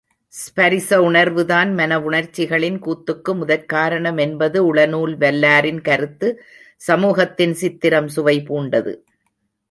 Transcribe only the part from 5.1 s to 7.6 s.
வல்லாரின் கருத்து சமூகத்தின்